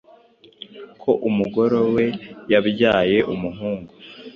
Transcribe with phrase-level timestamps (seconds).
[1.01, 2.05] ko umugore we
[2.51, 3.91] yabyaye umuhungu